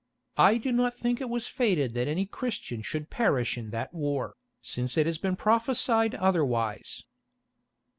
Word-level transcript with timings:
I 0.39 0.57
do 0.57 0.71
not 0.71 0.95
think 0.95 1.21
it 1.21 1.29
was 1.29 1.45
fated 1.45 1.93
that 1.93 2.07
any 2.07 2.25
Christian 2.25 2.81
should 2.81 3.11
perish 3.11 3.55
in 3.55 3.69
that 3.69 3.93
war, 3.93 4.35
since 4.63 4.97
it 4.97 5.05
has 5.05 5.19
been 5.19 5.35
prophesied 5.35 6.15
otherwise." 6.15 7.03